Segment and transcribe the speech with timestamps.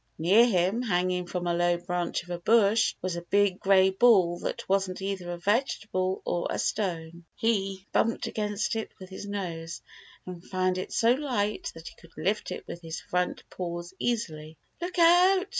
[0.17, 4.39] Near him, hanging from a low branch of a bush, was a big gray ball
[4.39, 7.25] that wasn't either a vegetable or a stone.
[7.35, 9.83] He bumped against it with his nose,
[10.25, 14.57] and found it so light that he could lift it with his front paws easily."
[14.81, 15.45] Look out!